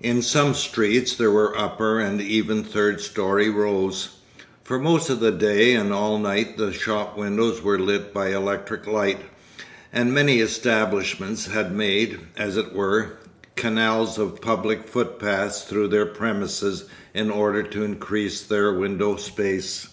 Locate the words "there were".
1.14-1.56